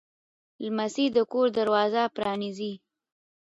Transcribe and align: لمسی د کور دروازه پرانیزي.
لمسی 0.63 1.05
د 1.15 1.17
کور 1.31 1.47
دروازه 1.57 2.03
پرانیزي. 2.15 2.73